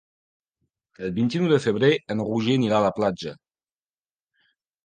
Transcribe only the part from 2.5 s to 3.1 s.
anirà a la